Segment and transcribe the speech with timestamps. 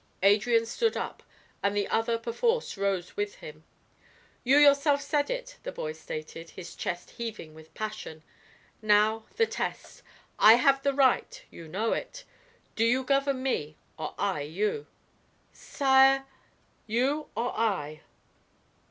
[0.23, 1.21] Adrian stood up,
[1.61, 3.63] and the other perforce rose with him.
[4.43, 8.23] "You yourself said it," the boy stated, his chest heaving with passion.
[8.81, 10.01] "Now, the test.
[10.39, 12.23] I have the right; you know it.
[12.75, 14.87] Do you govern me, or I you?"
[15.53, 16.25] "Sire"
[16.97, 18.01] "You or I?"